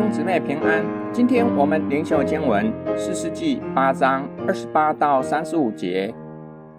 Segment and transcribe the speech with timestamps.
[0.00, 6.14] 兄姊妹平安，今天我们灵修经文四世纪八章二十八到三十五节。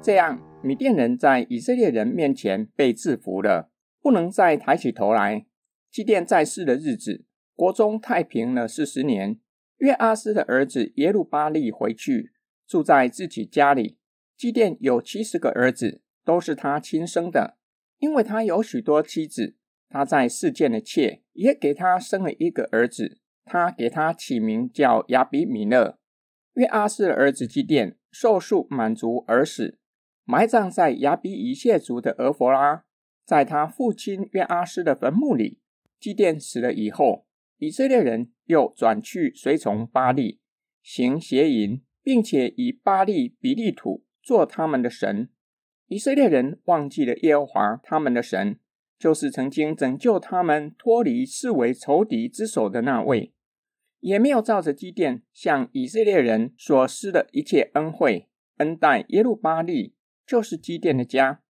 [0.00, 3.70] 这样，米甸人在以色列人面前被制服了，
[4.00, 5.44] 不能再抬起头来。
[5.90, 9.38] 基甸在世的日子，国中太平了四十年。
[9.76, 12.32] 约阿斯的儿子耶路巴力回去，
[12.66, 13.98] 住在自己家里。
[14.34, 17.58] 基甸有七十个儿子，都是他亲生的，
[17.98, 19.56] 因为他有许多妻子。
[19.90, 25.98] 他在世间的妾也给他生了一个儿子，他给他起名叫亚比米勒。
[26.54, 29.78] 约阿施的儿子基甸寿数满足而死，
[30.24, 32.84] 埋葬在亚比以谢族的俄弗拉，
[33.24, 35.58] 在他父亲约阿施的坟墓里。
[35.98, 37.26] 基甸死了以后，
[37.58, 40.40] 以色列人又转去随从巴力，
[40.82, 45.28] 行邪淫，并且以巴力比利土做他们的神。
[45.88, 48.60] 以色列人忘记了耶和华他们的神。
[49.00, 53.32] 就是曾经拯救他们脱离视为仇敌之手的那位，
[54.00, 59.94] 也没有照着基甸向以色列人所施的一切恩惠恩待耶路巴力，
[60.26, 61.40] 就是基甸的家。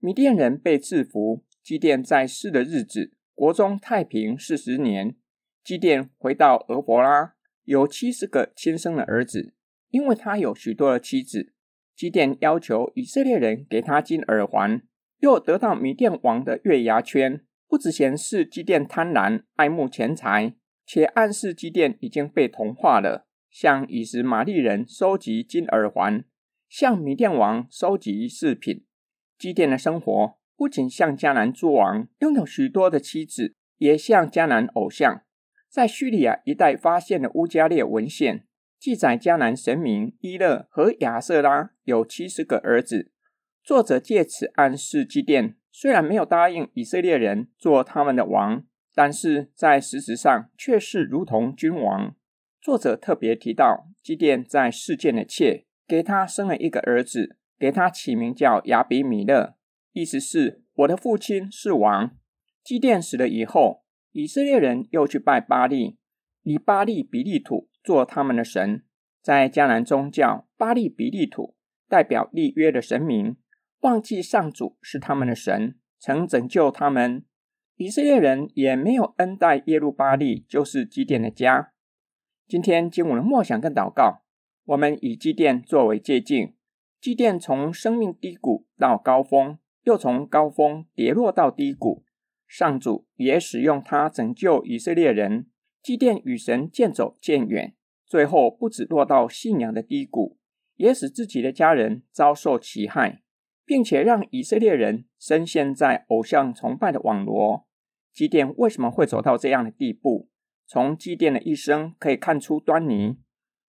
[0.00, 5.16] 米甸人被制服，基甸在世的日子，国中太平四十年。
[5.64, 9.54] 基甸回到俄弗拉，有七十个亲生的儿子，
[9.88, 11.54] 因为他有许多的妻子。
[11.96, 14.82] 基甸要求以色列人给他金耳环。
[15.20, 20.54] 又得到米甸王的月牙圈，不只显示基甸贪婪爱慕钱财，
[20.86, 23.26] 且暗示基甸已经被同化了。
[23.50, 26.24] 向以实玛利人收集金耳环，
[26.68, 28.84] 向米甸王收集饰品。
[29.38, 35.22] 基甸的生活不仅像迦南诸王拥有许多的妻子，也像迦南偶像。
[35.70, 38.46] 在叙利亚一带发现的乌加列文献
[38.78, 43.10] 记载，迦南神明伊勒和亚瑟拉有七十个儿子。
[43.66, 48.64] 作者借此暗示基甸虽然没有答应以色列人做他们的王，
[48.94, 52.14] 但是在实质上却是如同君王。
[52.60, 59.56] 作者特别提到基甸在世间的妾给他生了一个儿子，给他起名叫亚比米勒，
[59.90, 62.16] 意思是我的父亲是王。
[62.62, 63.82] 基甸死了以后，
[64.12, 65.98] 以色列人又去拜巴力，
[66.44, 68.84] 以巴力比利土做他们的神。
[69.20, 71.56] 在迦南宗教，巴力比利土
[71.88, 73.36] 代表立约的神明。
[73.80, 77.24] 忘记上主是他们的神，曾拯救他们。
[77.76, 81.72] 以色列人也没有恩待耶路巴利，就是基甸的家。
[82.48, 84.22] 今天经文的默想跟祷告，
[84.64, 86.54] 我们以基甸作为借镜。
[87.00, 92.04] 基甸从生命低谷到高峰，又从高峰跌落到低谷。
[92.48, 95.50] 上主也使用他拯救以色列人。
[95.82, 97.74] 基甸与神渐走渐远，
[98.06, 100.38] 最后不止落到信仰的低谷，
[100.76, 103.22] 也使自己的家人遭受其害。
[103.66, 107.66] 并且让以色列人深陷在偶像崇拜的网罗。
[108.12, 110.30] 基甸为什么会走到这样的地步？
[110.66, 113.18] 从基甸的一生可以看出端倪。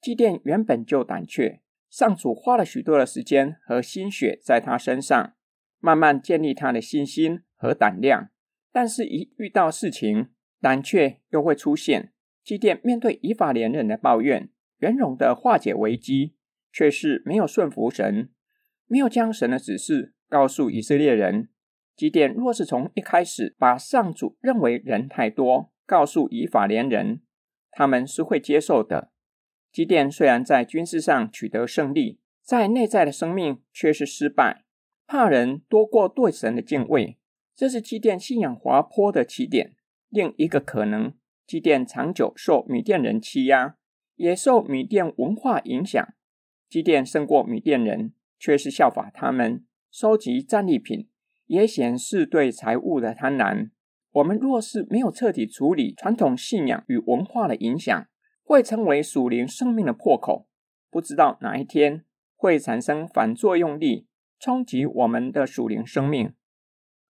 [0.00, 5.34] 基甸原本就胆怯，上主花了许多的时间和心血在他身上，
[5.80, 8.30] 慢慢建立他的信心和胆量。
[8.70, 10.28] 但是，一遇到事情，
[10.60, 12.12] 胆怯又会出现。
[12.44, 16.36] 基甸面对以法莲人的抱怨，圆融的化解危机，
[16.72, 18.30] 却是没有顺服神。
[18.88, 21.48] 没有将神的指示告诉以色列人。
[21.94, 27.22] 基甸若是从一开始把上主认为人太多告诉以法莲人，
[27.70, 29.10] 他们是会接受的。
[29.70, 34.64] 基甸虽然在军事上取得胜利，在内在的生命却是失败，
[35.06, 37.18] 怕人多过对神的敬畏，
[37.54, 39.74] 这是基甸信仰滑坡的起点。
[40.08, 41.12] 另一个可能，
[41.46, 43.76] 基甸长久受米甸人欺压，
[44.14, 46.02] 也受米甸文化影响。
[46.68, 48.12] 基甸胜过米甸人。
[48.38, 51.08] 却是效法他们收集战利品，
[51.46, 53.70] 也显示对财物的贪婪。
[54.12, 58.06] 我们若是没有彻底处理传统信仰与文化的影响，
[58.42, 60.48] 会成为属灵生命的破口。
[60.90, 62.04] 不知道哪一天
[62.34, 64.06] 会产生反作用力，
[64.38, 66.32] 冲击我们的属灵生命。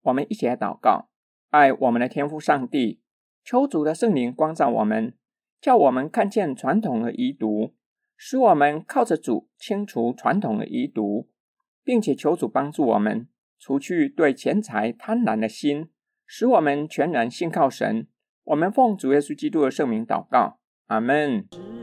[0.03, 1.09] 我们一起来祷告：
[1.49, 3.01] 爱我们的天父上帝，
[3.43, 5.15] 求主的圣灵光照我们，
[5.59, 7.73] 叫我们看见传统的遗毒。
[8.25, 11.27] 使我们靠着主清除传统的遗毒，
[11.83, 13.27] 并且求主帮助我们
[13.59, 15.89] 除去对钱财贪婪的心，
[16.25, 18.07] 使我们全然信靠神。
[18.45, 21.82] 我们奉主耶稣基督的圣名祷告，阿门。